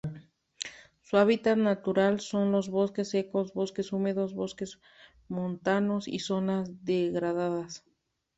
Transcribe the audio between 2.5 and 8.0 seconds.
los bosques secos, bosques húmedos, bosques montanos y zonas degradadas.